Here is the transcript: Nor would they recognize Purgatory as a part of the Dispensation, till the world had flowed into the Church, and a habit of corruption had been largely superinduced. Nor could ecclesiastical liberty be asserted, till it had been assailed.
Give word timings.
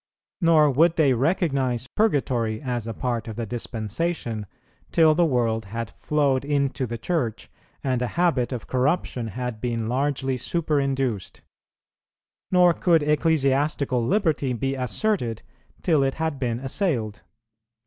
Nor 0.41 0.71
would 0.71 0.95
they 0.95 1.13
recognize 1.13 1.85
Purgatory 1.85 2.59
as 2.59 2.87
a 2.87 2.93
part 2.95 3.27
of 3.27 3.35
the 3.35 3.45
Dispensation, 3.45 4.47
till 4.91 5.13
the 5.13 5.27
world 5.27 5.65
had 5.65 5.91
flowed 5.91 6.43
into 6.43 6.87
the 6.87 6.97
Church, 6.97 7.51
and 7.83 8.01
a 8.01 8.07
habit 8.17 8.51
of 8.51 8.65
corruption 8.65 9.27
had 9.27 9.61
been 9.61 9.85
largely 9.85 10.37
superinduced. 10.37 11.41
Nor 12.49 12.73
could 12.73 13.03
ecclesiastical 13.03 14.03
liberty 14.03 14.53
be 14.53 14.73
asserted, 14.73 15.43
till 15.83 16.01
it 16.01 16.15
had 16.15 16.39
been 16.39 16.59
assailed. 16.59 17.21